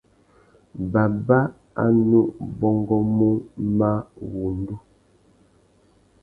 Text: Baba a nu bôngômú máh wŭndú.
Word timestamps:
Baba 0.91 1.39
a 1.83 1.85
nu 2.09 2.21
bôngômú 2.57 3.29
máh 3.77 4.03
wŭndú. 4.31 4.73